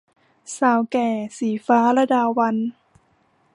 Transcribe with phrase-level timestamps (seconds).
[0.57, 2.69] สาวแก่- ศรีฟ้า ลดาวัลย์